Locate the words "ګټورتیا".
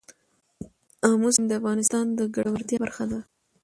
2.35-2.77